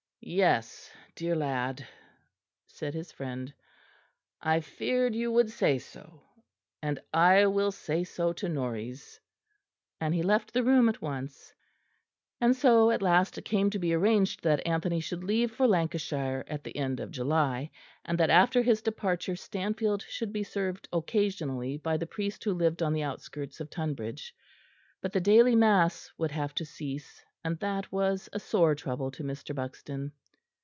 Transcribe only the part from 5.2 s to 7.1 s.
would say so; and